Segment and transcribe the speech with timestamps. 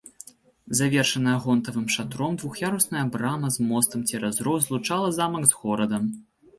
[0.79, 6.15] Завершаная гонтавым шатром двух'ярусная брама з мостам цераз роў злучала замак з горадам.